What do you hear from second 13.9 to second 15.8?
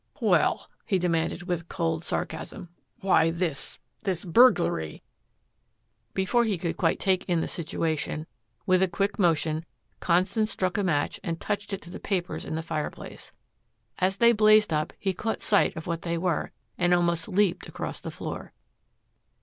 As they blazed up he caught sight